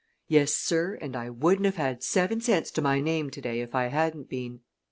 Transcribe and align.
Yes, 0.27 0.51
sir, 0.51 0.97
and 0.99 1.15
I 1.15 1.29
wouldn't 1.29 1.67
have 1.67 1.75
had 1.75 2.01
seven 2.01 2.41
cents 2.41 2.71
to 2.71 2.81
my 2.81 2.99
name 3.01 3.29
to 3.29 3.39
day 3.39 3.61
if 3.61 3.75
I 3.75 3.89
hadn't 3.89 4.29
been. 4.29 4.61